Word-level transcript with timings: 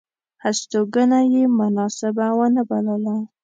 هستوګنه 0.43 1.19
یې 1.33 1.43
مناسبه 1.59 2.27
ونه 2.37 2.61
بلله. 2.69 3.15